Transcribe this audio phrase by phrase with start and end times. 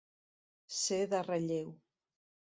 [0.77, 1.69] Ser de relleu.